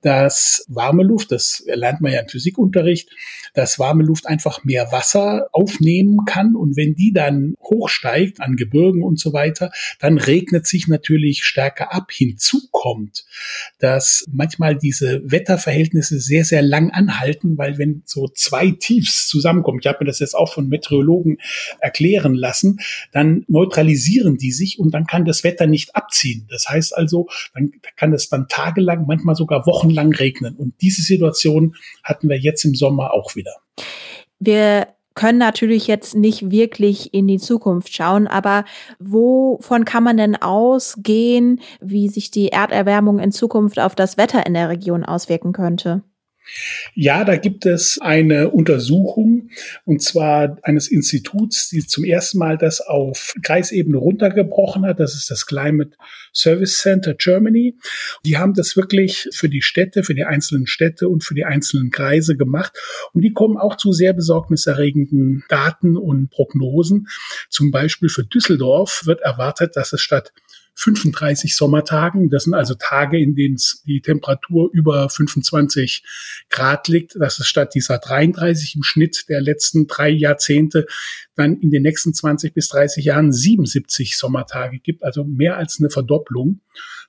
dass 0.01 0.65
warme 0.67 1.03
Luft, 1.03 1.31
das 1.31 1.63
lernt 1.65 2.01
man 2.01 2.12
ja 2.12 2.19
im 2.19 2.29
Physikunterricht, 2.29 3.09
dass 3.55 3.79
warme 3.79 3.94
Luft 4.03 4.27
einfach 4.27 4.63
mehr 4.63 4.91
Wasser 4.91 5.47
aufnehmen 5.51 6.25
kann 6.25 6.55
und 6.55 6.75
wenn 6.77 6.95
die 6.95 7.13
dann 7.13 7.55
hochsteigt 7.61 8.41
an 8.41 8.55
Gebirgen 8.55 9.03
und 9.03 9.19
so 9.19 9.33
weiter, 9.33 9.71
dann 9.99 10.17
regnet 10.17 10.67
sich 10.67 10.87
natürlich 10.87 11.43
stärker 11.45 11.93
ab. 11.93 12.11
Hinzu 12.11 12.61
kommt, 12.71 13.25
dass 13.79 14.25
manchmal 14.31 14.75
diese 14.75 15.21
Wetterverhältnisse 15.23 16.19
sehr, 16.19 16.45
sehr 16.45 16.61
lang 16.61 16.91
anhalten, 16.91 17.57
weil 17.57 17.77
wenn 17.77 18.03
so 18.05 18.27
zwei 18.27 18.71
Tiefs 18.71 19.27
zusammenkommen, 19.27 19.79
ich 19.79 19.87
habe 19.87 19.99
mir 20.01 20.07
das 20.07 20.19
jetzt 20.19 20.35
auch 20.35 20.53
von 20.53 20.67
Meteorologen 20.67 21.37
erklären 21.79 22.35
lassen, 22.35 22.79
dann 23.11 23.45
neutralisieren 23.47 24.37
die 24.37 24.51
sich 24.51 24.79
und 24.79 24.91
dann 24.93 25.05
kann 25.05 25.25
das 25.25 25.43
Wetter 25.43 25.67
nicht 25.67 25.95
abziehen. 25.95 26.47
Das 26.49 26.67
heißt 26.67 26.95
also, 26.95 27.27
dann 27.53 27.71
kann 27.95 28.13
es 28.13 28.29
dann 28.29 28.47
tagelang, 28.47 29.05
manchmal 29.07 29.35
sogar 29.35 29.65
wochenlang 29.65 30.13
regnen. 30.13 30.55
Und 30.55 30.73
diese 30.81 31.01
Situation 31.01 31.75
hatten 32.03 32.29
wir 32.29 32.37
jetzt 32.37 32.65
im 32.65 32.75
Sommer 32.75 33.13
auch 33.13 33.35
wieder. 33.35 33.55
Wir 34.39 34.88
können 35.15 35.39
natürlich 35.39 35.88
jetzt 35.88 36.13
nicht 36.13 36.51
wirklich 36.51 37.13
in 37.13 37.27
die 37.27 37.39
Zukunft 37.39 37.96
schauen, 37.96 38.27
aber 38.27 38.65
wovon 39.00 39.86
kann 39.86 40.03
man 40.03 40.17
denn 40.17 40.36
ausgehen, 40.36 41.62
wie 41.79 42.10
sich 42.10 42.32
die 42.32 42.50
Erderwärmung 42.50 43.20
in 43.20 43.32
Zukunft 43.32 43.79
auf 43.79 43.96
das 43.96 44.17
Wetter 44.17 44.46
in 44.46 44.53
der 44.53 44.70
Region 44.70 45.05
auswirken 45.05 45.53
könnte? 45.53 46.03
Ja, 46.93 47.23
da 47.23 47.37
gibt 47.37 47.65
es 47.65 47.99
eine 47.99 48.49
Untersuchung 48.49 49.49
und 49.83 50.01
zwar 50.01 50.57
eines 50.63 50.87
Instituts, 50.87 51.69
die 51.69 51.85
zum 51.85 52.03
ersten 52.03 52.37
Mal 52.37 52.57
das 52.57 52.81
auf 52.81 53.33
Kreisebene 53.41 53.97
runtergebrochen 53.97 54.85
hat. 54.85 54.99
Das 54.99 55.15
ist 55.15 55.29
das 55.31 55.45
Climate 55.45 55.91
Service 56.33 56.77
Center 56.77 57.13
Germany. 57.13 57.77
Die 58.25 58.37
haben 58.37 58.53
das 58.53 58.75
wirklich 58.75 59.27
für 59.33 59.49
die 59.49 59.61
Städte, 59.61 60.03
für 60.03 60.13
die 60.13 60.25
einzelnen 60.25 60.67
Städte 60.67 61.09
und 61.09 61.23
für 61.23 61.33
die 61.33 61.45
einzelnen 61.45 61.91
Kreise 61.91 62.35
gemacht. 62.35 62.73
Und 63.13 63.21
die 63.21 63.33
kommen 63.33 63.57
auch 63.57 63.77
zu 63.77 63.91
sehr 63.91 64.13
besorgniserregenden 64.13 65.43
Daten 65.49 65.97
und 65.97 66.29
Prognosen. 66.29 67.07
Zum 67.49 67.71
Beispiel 67.71 68.09
für 68.09 68.23
Düsseldorf 68.23 69.03
wird 69.05 69.21
erwartet, 69.21 69.75
dass 69.75 69.93
es 69.93 70.01
statt 70.01 70.31
35 70.75 71.55
Sommertagen. 71.55 72.29
Das 72.29 72.44
sind 72.44 72.53
also 72.53 72.75
Tage, 72.75 73.20
in 73.20 73.36
denen 73.36 73.58
die 73.86 74.01
Temperatur 74.01 74.70
über 74.74 75.10
25 75.10 76.03
Grad 76.50 76.88
liegt. 76.88 77.15
Das 77.20 77.39
ist 77.39 77.48
statt 77.48 77.74
dieser 77.74 77.98
33 77.98 78.75
im 78.75 78.84
Schnitt 78.84 79.25
der 79.29 79.41
letzten 79.41 79.88
drei 79.88 80.10
Jahrzehnte 80.10 80.86
dann 81.36 81.58
in 81.60 81.72
den 81.72 81.84
nächsten 81.84 82.13
20 82.13 82.53
bis 82.53 82.70
30 82.70 83.05
Jahren 83.05 83.32
77 83.32 84.17
Sommertage 84.17 84.79
gibt, 84.79 85.03
also 85.03 85.24
mehr 85.24 85.58
als 85.58 85.77
eine 85.79 85.89
Verdopplung. 85.89 86.62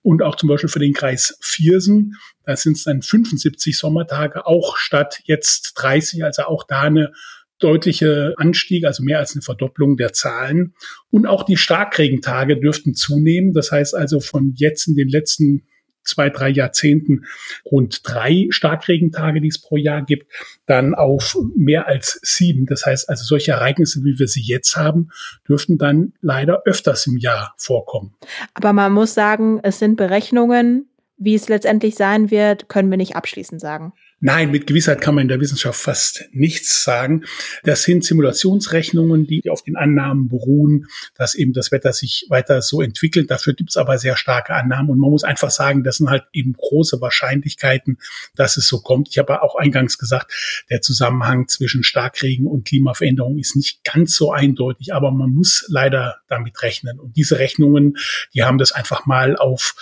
Und 0.03 0.23
auch 0.23 0.37
zum 0.37 0.49
Beispiel 0.49 0.69
für 0.69 0.79
den 0.79 0.93
Kreis 0.93 1.37
Viersen, 1.41 2.15
da 2.45 2.57
sind 2.57 2.77
es 2.77 2.85
dann 2.85 3.03
75 3.03 3.77
Sommertage, 3.77 4.47
auch 4.47 4.77
statt 4.77 5.21
jetzt 5.25 5.73
30, 5.77 6.23
also 6.25 6.43
auch 6.43 6.65
da 6.65 6.83
eine 6.83 7.13
deutliche 7.59 8.35
Anstieg, 8.37 8.85
also 8.85 9.03
mehr 9.03 9.19
als 9.19 9.35
eine 9.35 9.43
Verdopplung 9.43 9.97
der 9.97 10.13
Zahlen. 10.13 10.75
Und 11.11 11.27
auch 11.27 11.45
die 11.45 11.57
Starkregentage 11.57 12.59
dürften 12.59 12.95
zunehmen. 12.95 13.53
Das 13.53 13.73
heißt 13.73 13.95
also 13.95 14.21
von 14.21 14.53
jetzt 14.57 14.89
in 14.89 14.95
den 14.95 15.09
letzten 15.09 15.63
zwei, 16.07 16.31
drei 16.31 16.49
Jahrzehnten 16.49 17.25
rund 17.65 18.01
drei 18.05 18.47
Starkregentage, 18.51 19.41
die 19.41 19.49
es 19.49 19.61
pro 19.61 19.77
Jahr 19.77 20.03
gibt, 20.05 20.33
dann 20.67 20.95
auf 20.95 21.37
mehr 21.55 21.87
als 21.87 22.19
sieben. 22.23 22.67
Das 22.67 22.87
heißt 22.87 23.09
also 23.09 23.25
solche 23.25 23.53
Ereignisse, 23.53 24.05
wie 24.05 24.19
wir 24.19 24.29
sie 24.29 24.43
jetzt 24.43 24.77
haben, 24.77 25.11
dürften 25.49 25.79
dann 25.79 26.15
leider 26.23 26.63
öfters 26.65 27.07
im 27.07 27.17
Jahr 27.17 27.55
vorkommen. 27.59 28.15
Aber 28.55 28.73
man 28.73 28.93
muss 28.93 29.15
sagen, 29.15 29.61
es 29.63 29.79
sind 29.79 29.97
Berechnungen. 29.97 30.89
Wie 31.19 31.35
es 31.35 31.49
letztendlich 31.49 31.95
sein 31.95 32.31
wird, 32.31 32.69
können 32.69 32.91
wir 32.91 32.99
nicht 32.99 33.17
abschließend 33.17 33.61
sagen. 33.61 33.95
Nein, 34.21 34.51
mit 34.51 34.67
Gewissheit 34.67 35.03
kann 35.03 35.15
man 35.15 35.23
in 35.23 35.29
der 35.29 35.41
Wissenschaft 35.41 35.79
fast 35.79 36.25
nichts 36.33 36.83
sagen. 36.83 37.25
Das 37.65 37.83
sind 37.83 38.03
Simulationsrechnungen, 38.03 39.27
die 39.27 39.51
auf 39.51 39.63
den 39.63 39.77
Annahmen 39.77 40.29
beruhen, 40.29 40.87
dass 41.15 41.35
eben 41.35 41.53
das 41.53 41.71
Wetter 41.71 41.93
sich 41.93 42.25
weiter 42.31 42.63
so 42.63 42.81
entwickelt. 42.81 43.31
Dafür 43.31 43.53
gibt 43.53 43.71
es 43.71 43.77
aber 43.77 43.99
sehr 43.99 44.17
starke 44.17 44.55
Annahmen 44.55 44.89
und 44.89 44.99
man 44.99 45.11
muss 45.11 45.23
einfach 45.23 45.51
sagen, 45.51 45.85
das 45.85 45.97
sind 45.97 46.09
halt 46.09 46.25
eben 46.33 46.55
große 46.55 46.99
Wahrscheinlichkeiten, 47.03 47.99
dass 48.35 48.57
es 48.57 48.67
so 48.67 48.81
kommt. 48.81 49.09
Ich 49.11 49.19
habe 49.19 49.43
auch 49.43 49.55
eingangs 49.55 49.99
gesagt, 49.99 50.33
der 50.71 50.81
Zusammenhang 50.81 51.49
zwischen 51.49 51.83
Starkregen 51.83 52.47
und 52.47 52.67
Klimaveränderung 52.67 53.39
ist 53.39 53.55
nicht 53.55 53.85
ganz 53.85 54.17
so 54.17 54.33
eindeutig, 54.33 54.95
aber 54.95 55.11
man 55.11 55.35
muss 55.35 55.67
leider 55.69 56.17
damit 56.27 56.63
rechnen. 56.63 56.99
Und 56.99 57.17
diese 57.17 57.39
Rechnungen, 57.39 57.99
die 58.33 58.45
haben 58.45 58.57
das 58.57 58.73
einfach 58.73 59.05
mal 59.05 59.37
auf 59.37 59.75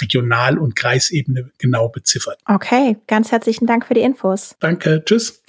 Regional- 0.00 0.56
und 0.56 0.76
Kreisebene 0.76 1.50
genau 1.58 1.90
beziffert. 1.90 2.38
Okay, 2.46 2.96
ganz 3.06 3.32
herzlichen 3.32 3.66
Dank 3.66 3.81
für 3.86 3.94
die 3.94 4.00
Infos. 4.00 4.56
Danke, 4.60 5.02
tschüss. 5.04 5.42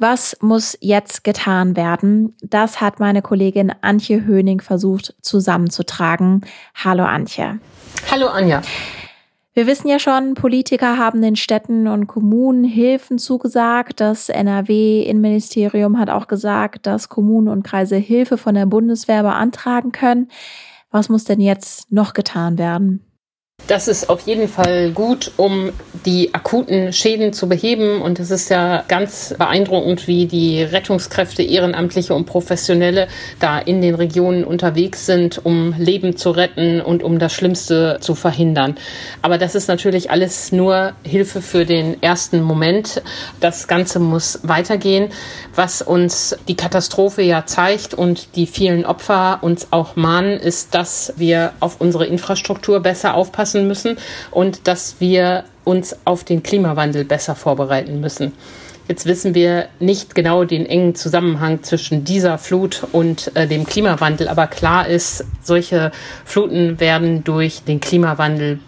Was 0.00 0.36
muss 0.40 0.78
jetzt 0.80 1.24
getan 1.24 1.76
werden? 1.76 2.36
Das 2.40 2.80
hat 2.80 3.00
meine 3.00 3.20
Kollegin 3.20 3.72
Antje 3.80 4.24
Höning 4.24 4.60
versucht 4.60 5.14
zusammenzutragen. 5.22 6.42
Hallo 6.76 7.04
Antje. 7.04 7.58
Hallo 8.08 8.28
Anja. 8.28 8.62
Wir 9.54 9.66
wissen 9.66 9.88
ja 9.88 9.98
schon, 9.98 10.34
Politiker 10.34 10.98
haben 10.98 11.20
den 11.20 11.34
Städten 11.34 11.88
und 11.88 12.06
Kommunen 12.06 12.62
Hilfen 12.62 13.18
zugesagt. 13.18 13.98
Das 13.98 14.28
NRW-Innenministerium 14.28 15.98
hat 15.98 16.10
auch 16.10 16.28
gesagt, 16.28 16.86
dass 16.86 17.08
Kommunen 17.08 17.48
und 17.48 17.64
Kreise 17.64 17.96
Hilfe 17.96 18.38
von 18.38 18.54
der 18.54 18.66
Bundeswehr 18.66 19.24
beantragen 19.24 19.90
können. 19.90 20.30
Was 20.92 21.08
muss 21.08 21.24
denn 21.24 21.40
jetzt 21.40 21.90
noch 21.90 22.14
getan 22.14 22.56
werden? 22.56 23.07
Das 23.68 23.86
ist 23.86 24.08
auf 24.08 24.22
jeden 24.22 24.48
Fall 24.48 24.92
gut, 24.92 25.30
um 25.36 25.72
die 26.06 26.32
akuten 26.32 26.90
Schäden 26.90 27.34
zu 27.34 27.50
beheben. 27.50 28.00
Und 28.00 28.18
es 28.18 28.30
ist 28.30 28.48
ja 28.48 28.82
ganz 28.88 29.34
beeindruckend, 29.36 30.08
wie 30.08 30.24
die 30.24 30.62
Rettungskräfte, 30.62 31.42
Ehrenamtliche 31.42 32.14
und 32.14 32.24
Professionelle 32.24 33.08
da 33.40 33.58
in 33.58 33.82
den 33.82 33.94
Regionen 33.94 34.44
unterwegs 34.44 35.04
sind, 35.04 35.44
um 35.44 35.74
Leben 35.76 36.16
zu 36.16 36.30
retten 36.30 36.80
und 36.80 37.02
um 37.02 37.18
das 37.18 37.34
Schlimmste 37.34 37.98
zu 38.00 38.14
verhindern. 38.14 38.76
Aber 39.20 39.36
das 39.36 39.54
ist 39.54 39.68
natürlich 39.68 40.10
alles 40.10 40.50
nur 40.50 40.94
Hilfe 41.04 41.42
für 41.42 41.66
den 41.66 42.02
ersten 42.02 42.40
Moment. 42.40 43.02
Das 43.40 43.68
Ganze 43.68 44.00
muss 44.00 44.40
weitergehen, 44.44 45.10
was 45.54 45.82
uns 45.82 46.34
die 46.48 46.56
Katastrophe 46.56 47.20
ja 47.20 47.44
zeigt 47.44 47.92
und 47.92 48.34
die 48.34 48.46
vielen 48.46 48.86
Opfer 48.86 49.40
uns 49.42 49.68
auch 49.72 49.94
mahnen, 49.94 50.40
ist, 50.40 50.74
dass 50.74 51.12
wir 51.18 51.52
auf 51.60 51.82
unsere 51.82 52.06
Infrastruktur 52.06 52.80
besser 52.80 53.12
aufpassen 53.12 53.57
müssen 53.66 53.96
und 54.30 54.68
dass 54.68 54.96
wir 55.00 55.44
uns 55.64 55.96
auf 56.04 56.24
den 56.24 56.42
Klimawandel 56.42 57.04
besser 57.04 57.34
vorbereiten 57.34 58.00
müssen. 58.00 58.32
Jetzt 58.88 59.04
wissen 59.04 59.34
wir 59.34 59.68
nicht 59.80 60.14
genau 60.14 60.44
den 60.44 60.64
engen 60.64 60.94
Zusammenhang 60.94 61.62
zwischen 61.62 62.04
dieser 62.04 62.38
Flut 62.38 62.86
und 62.92 63.30
äh, 63.36 63.46
dem 63.46 63.66
Klimawandel, 63.66 64.28
aber 64.28 64.46
klar 64.46 64.88
ist, 64.88 65.26
solche 65.42 65.92
Fluten 66.24 66.80
werden 66.80 67.22
durch 67.22 67.64
den 67.64 67.80
Klimawandel 67.80 68.60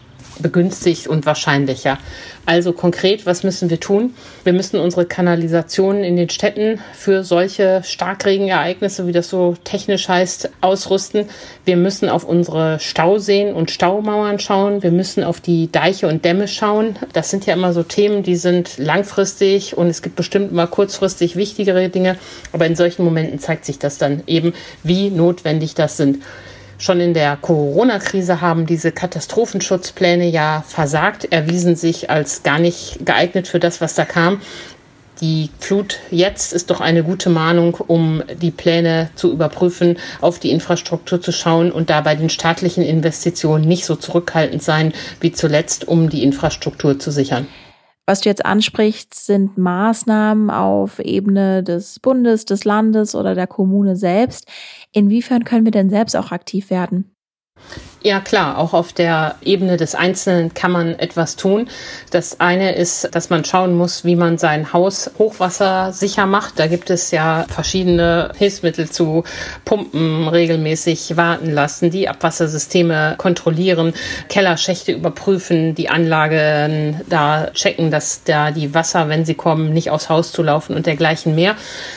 begünstigt 0.42 1.06
und 1.06 1.26
wahrscheinlicher. 1.26 1.98
Also 2.46 2.72
konkret, 2.72 3.26
was 3.26 3.44
müssen 3.44 3.70
wir 3.70 3.78
tun? 3.78 4.14
Wir 4.44 4.52
müssen 4.52 4.80
unsere 4.80 5.04
Kanalisationen 5.04 6.02
in 6.02 6.16
den 6.16 6.30
Städten 6.30 6.80
für 6.94 7.22
solche 7.22 7.82
Starkregenereignisse, 7.84 9.06
wie 9.06 9.12
das 9.12 9.28
so 9.28 9.54
technisch 9.62 10.08
heißt, 10.08 10.50
ausrüsten. 10.60 11.26
Wir 11.64 11.76
müssen 11.76 12.08
auf 12.08 12.24
unsere 12.24 12.80
Stauseen 12.80 13.54
und 13.54 13.70
Staumauern 13.70 14.38
schauen. 14.38 14.82
Wir 14.82 14.90
müssen 14.90 15.22
auf 15.22 15.40
die 15.40 15.70
Deiche 15.70 16.08
und 16.08 16.24
Dämme 16.24 16.48
schauen. 16.48 16.96
Das 17.12 17.30
sind 17.30 17.46
ja 17.46 17.54
immer 17.54 17.72
so 17.72 17.82
Themen, 17.82 18.22
die 18.22 18.36
sind 18.36 18.78
langfristig 18.78 19.76
und 19.76 19.88
es 19.88 20.02
gibt 20.02 20.16
bestimmt 20.16 20.52
mal 20.52 20.66
kurzfristig 20.66 21.36
wichtigere 21.36 21.88
Dinge. 21.88 22.16
Aber 22.52 22.66
in 22.66 22.74
solchen 22.74 23.04
Momenten 23.04 23.38
zeigt 23.38 23.64
sich 23.64 23.78
das 23.78 23.98
dann 23.98 24.22
eben, 24.26 24.54
wie 24.82 25.10
notwendig 25.10 25.74
das 25.74 25.96
sind. 25.96 26.18
Schon 26.80 26.98
in 26.98 27.12
der 27.12 27.36
Corona-Krise 27.36 28.40
haben 28.40 28.64
diese 28.64 28.90
Katastrophenschutzpläne 28.90 30.26
ja 30.26 30.64
versagt, 30.66 31.30
erwiesen 31.30 31.76
sich 31.76 32.08
als 32.08 32.42
gar 32.42 32.58
nicht 32.58 33.04
geeignet 33.04 33.48
für 33.48 33.60
das, 33.60 33.82
was 33.82 33.94
da 33.94 34.06
kam. 34.06 34.40
Die 35.20 35.50
Flut 35.58 35.98
jetzt 36.10 36.54
ist 36.54 36.70
doch 36.70 36.80
eine 36.80 37.02
gute 37.04 37.28
Mahnung, 37.28 37.74
um 37.74 38.22
die 38.40 38.50
Pläne 38.50 39.10
zu 39.14 39.30
überprüfen, 39.30 39.98
auf 40.22 40.38
die 40.38 40.50
Infrastruktur 40.50 41.20
zu 41.20 41.32
schauen 41.32 41.70
und 41.70 41.90
da 41.90 42.00
bei 42.00 42.14
den 42.14 42.30
staatlichen 42.30 42.82
Investitionen 42.82 43.68
nicht 43.68 43.84
so 43.84 43.94
zurückhaltend 43.94 44.62
sein 44.62 44.94
wie 45.20 45.32
zuletzt, 45.32 45.86
um 45.86 46.08
die 46.08 46.22
Infrastruktur 46.22 46.98
zu 46.98 47.10
sichern. 47.10 47.46
Was 48.10 48.22
du 48.22 48.28
jetzt 48.28 48.44
ansprichst, 48.44 49.14
sind 49.14 49.56
Maßnahmen 49.56 50.50
auf 50.50 50.98
Ebene 50.98 51.62
des 51.62 52.00
Bundes, 52.00 52.44
des 52.44 52.64
Landes 52.64 53.14
oder 53.14 53.36
der 53.36 53.46
Kommune 53.46 53.94
selbst. 53.94 54.48
Inwiefern 54.90 55.44
können 55.44 55.64
wir 55.64 55.70
denn 55.70 55.90
selbst 55.90 56.16
auch 56.16 56.32
aktiv 56.32 56.70
werden? 56.70 57.14
Ja 58.02 58.20
klar, 58.20 58.56
auch 58.56 58.72
auf 58.72 58.94
der 58.94 59.34
Ebene 59.42 59.76
des 59.76 59.94
Einzelnen 59.94 60.54
kann 60.54 60.72
man 60.72 60.98
etwas 60.98 61.36
tun. 61.36 61.68
Das 62.10 62.40
eine 62.40 62.74
ist, 62.74 63.14
dass 63.14 63.28
man 63.28 63.44
schauen 63.44 63.76
muss, 63.76 64.06
wie 64.06 64.16
man 64.16 64.38
sein 64.38 64.72
Haus 64.72 65.10
hochwassersicher 65.18 66.24
macht. 66.24 66.58
Da 66.58 66.66
gibt 66.66 66.88
es 66.88 67.10
ja 67.10 67.44
verschiedene 67.50 68.32
Hilfsmittel 68.38 68.88
zu 68.88 69.24
Pumpen 69.66 70.28
regelmäßig 70.28 71.18
warten 71.18 71.50
lassen, 71.50 71.90
die 71.90 72.08
Abwassersysteme 72.08 73.16
kontrollieren, 73.18 73.92
Kellerschächte 74.30 74.92
überprüfen, 74.92 75.74
die 75.74 75.90
Anlagen 75.90 77.02
da 77.10 77.50
checken, 77.52 77.90
dass 77.90 78.24
da 78.24 78.50
die 78.50 78.72
Wasser, 78.72 79.10
wenn 79.10 79.26
sie 79.26 79.34
kommen, 79.34 79.74
nicht 79.74 79.90
aufs 79.90 80.08
Haus 80.08 80.32
zu 80.32 80.42
laufen 80.42 80.74
und 80.74 80.86
dergleichen 80.86 81.34
mehr. 81.34 81.54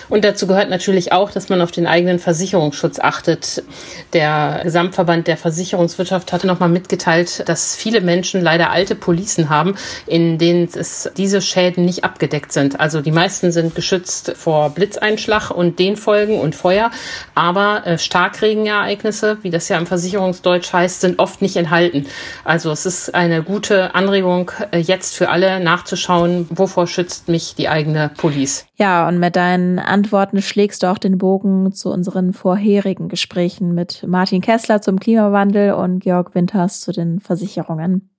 Und 0.10 0.26
dazu 0.26 0.48
gehört 0.48 0.70
natürlich 0.70 1.14
auch, 1.14 1.32
dass 1.32 1.48
man 1.48 1.62
auf 1.62 1.72
den 1.72 1.88
eigenen 1.88 2.20
Versicherungsschutz 2.20 3.00
achtet. 3.00 3.64
Der 4.12 4.60
Gesamtverband 4.64 5.28
der 5.28 5.38
Versicherungs 5.38 5.53
Versicherungswirtschaft 5.54 6.34
hatte 6.34 6.48
nochmal 6.48 6.70
mitgeteilt, 6.70 7.48
dass 7.48 7.76
viele 7.76 8.02
Menschen 8.02 8.42
leider 8.42 8.72
alte 8.72 8.96
Policen 8.96 9.50
haben, 9.50 9.76
in 10.08 10.40
denen 10.40 10.68
es 10.74 11.12
diese 11.16 11.42
Schäden 11.42 11.86
nicht 11.86 12.04
abgedeckt 12.04 12.52
sind. 12.52 12.80
Also 12.80 13.02
die 13.02 13.12
meisten 13.12 13.52
sind 13.52 13.76
geschützt 13.76 14.34
vor 14.36 14.72
Blitzeinschlag 14.72 15.52
und 15.52 15.78
den 15.78 15.96
Folgen 15.96 16.40
und 16.40 16.56
Feuer, 16.56 16.90
aber 17.36 17.86
äh, 17.86 17.98
Starkregenereignisse, 18.00 19.38
wie 19.44 19.52
das 19.52 19.70
ja 19.70 19.78
im 19.78 19.86
Versicherungsdeutsch 19.86 20.74
heißt, 20.74 21.02
sind 21.02 21.20
oft 21.20 21.44
nicht 21.44 21.56
enthalten. 21.56 22.08
Also 22.44 22.72
es 22.72 22.88
ist 22.88 23.14
eine 23.14 23.44
gute 23.44 23.94
Anregung, 23.94 24.52
äh, 24.72 24.80
jetzt 24.80 25.16
für 25.16 25.30
alle 25.30 25.60
nachzuschauen, 25.60 26.48
wovor 26.50 26.88
schützt 26.88 27.28
mich 27.28 27.54
die 27.56 27.70
eigene 27.70 28.10
Police. 28.18 28.66
Ja, 28.76 29.08
und 29.08 29.20
mit 29.20 29.36
deinen 29.36 29.78
Antworten 29.78 30.42
schlägst 30.42 30.82
du 30.82 30.88
auch 30.88 30.98
den 30.98 31.20
Bogen 31.20 31.72
zu 31.74 31.92
unseren 31.92 32.34
vorherigen 32.34 33.08
Gesprächen 33.08 33.76
mit 33.76 34.04
Martin 34.08 34.42
Kessler 34.42 34.82
zum 34.82 35.00
Klimawandel 35.00 35.43
und 35.52 36.00
Georg 36.00 36.36
Winters 36.36 36.82
zu 36.82 36.92
den 36.92 37.20
Versicherungen. 37.20 38.10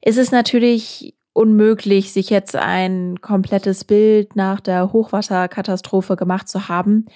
Es 0.00 0.16
ist 0.16 0.32
natürlich 0.32 1.14
unmöglich, 1.32 2.12
sich 2.12 2.30
jetzt 2.30 2.56
ein 2.56 3.20
komplettes 3.20 3.84
Bild 3.84 4.36
nach 4.36 4.60
der 4.60 4.92
Hochwasserkatastrophe 4.92 6.16
gemacht 6.16 6.48
zu 6.48 6.68
haben. 6.68 7.06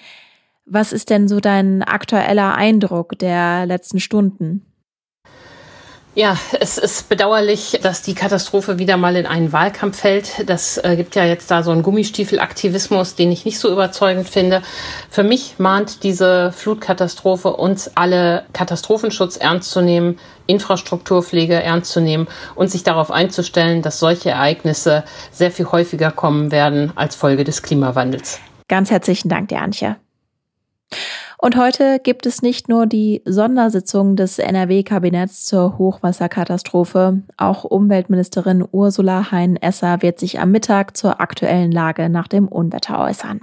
Was 0.65 0.93
ist 0.93 1.09
denn 1.09 1.27
so 1.27 1.39
dein 1.39 1.83
aktueller 1.83 2.55
Eindruck 2.55 3.17
der 3.17 3.65
letzten 3.65 3.99
Stunden? 3.99 4.70
Ja, 6.13 6.37
es 6.59 6.77
ist 6.77 7.07
bedauerlich, 7.07 7.79
dass 7.81 8.01
die 8.01 8.15
Katastrophe 8.15 8.77
wieder 8.77 8.97
mal 8.97 9.15
in 9.15 9.25
einen 9.25 9.53
Wahlkampf 9.53 9.97
fällt. 9.97 10.49
Das 10.49 10.77
äh, 10.77 10.97
gibt 10.97 11.15
ja 11.15 11.23
jetzt 11.23 11.49
da 11.49 11.63
so 11.63 11.71
einen 11.71 11.83
Gummistiefelaktivismus, 11.83 13.15
den 13.15 13.31
ich 13.31 13.45
nicht 13.45 13.59
so 13.59 13.71
überzeugend 13.71 14.27
finde. 14.27 14.61
Für 15.09 15.23
mich 15.23 15.55
mahnt 15.57 16.03
diese 16.03 16.51
Flutkatastrophe 16.51 17.53
uns 17.53 17.95
alle 17.95 18.43
Katastrophenschutz 18.51 19.37
ernst 19.37 19.71
zu 19.71 19.81
nehmen, 19.81 20.19
Infrastrukturpflege 20.47 21.63
ernst 21.63 21.93
zu 21.93 22.01
nehmen 22.01 22.27
und 22.55 22.69
sich 22.69 22.83
darauf 22.83 23.09
einzustellen, 23.09 23.81
dass 23.81 23.99
solche 23.99 24.31
Ereignisse 24.31 25.05
sehr 25.31 25.49
viel 25.49 25.67
häufiger 25.67 26.11
kommen 26.11 26.51
werden 26.51 26.91
als 26.95 27.15
Folge 27.15 27.45
des 27.45 27.63
Klimawandels. 27.63 28.41
Ganz 28.67 28.91
herzlichen 28.91 29.29
Dank 29.29 29.47
dir, 29.47 29.61
Antje. 29.61 29.95
Und 31.43 31.55
heute 31.55 31.97
gibt 31.97 32.27
es 32.27 32.43
nicht 32.43 32.69
nur 32.69 32.85
die 32.85 33.23
Sondersitzung 33.25 34.15
des 34.15 34.37
NRW-Kabinetts 34.37 35.45
zur 35.45 35.79
Hochwasserkatastrophe. 35.79 37.23
Auch 37.35 37.63
Umweltministerin 37.63 38.63
Ursula 38.71 39.31
Hein-Esser 39.31 40.03
wird 40.03 40.19
sich 40.19 40.39
am 40.39 40.51
Mittag 40.51 40.95
zur 40.95 41.19
aktuellen 41.19 41.71
Lage 41.71 42.09
nach 42.09 42.27
dem 42.27 42.47
Unwetter 42.47 42.99
äußern. 42.99 43.41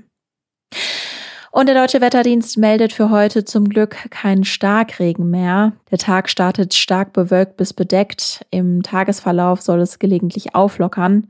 Und 1.50 1.66
der 1.66 1.74
Deutsche 1.74 2.00
Wetterdienst 2.00 2.56
meldet 2.56 2.92
für 2.92 3.10
heute 3.10 3.44
zum 3.44 3.68
Glück 3.68 3.96
keinen 4.10 4.44
Starkregen 4.44 5.28
mehr. 5.28 5.72
Der 5.90 5.98
Tag 5.98 6.28
startet 6.28 6.74
stark 6.74 7.12
bewölkt 7.12 7.56
bis 7.56 7.72
bedeckt. 7.72 8.46
Im 8.52 8.84
Tagesverlauf 8.84 9.60
soll 9.60 9.80
es 9.80 9.98
gelegentlich 9.98 10.54
auflockern. 10.54 11.26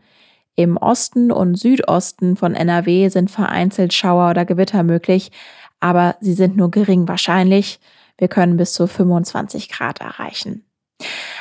Im 0.55 0.77
Osten 0.77 1.33
und 1.33 1.55
Südosten 1.55 2.37
von 2.37 2.55
NRW 2.55 3.09
sind 3.09 3.31
vereinzelt 3.31 3.95
Schauer 3.95 4.29
oder 4.29 4.45
Gewitter 4.45 4.83
möglich 4.83 5.31
aber 5.81 6.17
sie 6.21 6.35
sind 6.35 6.57
nur 6.57 6.71
gering 6.71 7.09
wahrscheinlich. 7.09 7.81
Wir 8.17 8.29
können 8.29 8.57
bis 8.57 8.73
zu 8.73 8.87
25 8.87 9.69
Grad 9.69 10.01
erreichen. 10.01 10.65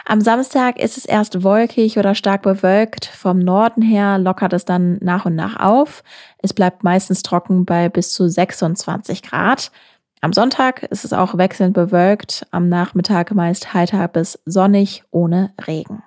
Am 0.06 0.22
Samstag 0.22 0.80
ist 0.80 0.98
es 0.98 1.06
erst 1.06 1.44
wolkig 1.44 1.98
oder 1.98 2.16
stark 2.16 2.44
bewölkt. 2.44 3.06
Vom 3.06 3.40
Norden 3.40 3.82
her 3.82 4.20
lockert 4.20 4.54
es 4.54 4.66
dann 4.66 4.98
nach 5.02 5.26
und 5.26 5.36
nach 5.36 5.60
auf. 5.60 6.04
Es 6.38 6.54
bleibt 6.54 6.84
meistens 6.84 7.24
trocken 7.24 7.66
bei 7.66 7.90
bis 7.90 8.14
zu 8.14 8.30
26 8.30 9.24
Grad. 9.24 9.72
Am 10.22 10.34
Sonntag 10.34 10.84
ist 10.84 11.06
es 11.06 11.14
auch 11.14 11.38
wechselnd 11.38 11.74
bewölkt, 11.74 12.48
am 12.52 12.70
Nachmittag 12.70 13.34
meist 13.34 13.74
heiter 13.74 14.08
bis 14.08 14.40
sonnig 14.46 15.04
ohne 15.12 15.54
Regen. 15.68 16.04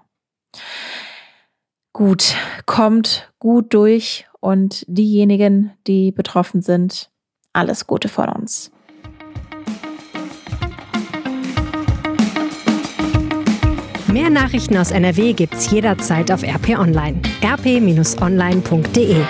Gut, 1.93 2.35
kommt 2.67 3.33
gut 3.39 3.73
durch 3.75 4.27
und 4.41 4.85
diejenigen, 4.89 5.73
die 5.87 6.13
betroffen 6.13 6.63
sind, 6.63 7.11
alles 7.53 7.87
Gute 7.87 8.09
von 8.09 8.29
uns. 8.29 8.71
Mehr 14.09 14.31
Nachrichten 14.31 14.77
aus 14.77 14.91
NRW 14.91 15.33
gibt's 15.35 15.71
jederzeit 15.71 16.33
auf 16.33 16.43
RP 16.43 16.79
Online. 16.79 17.21
rp-online.de 17.45 19.25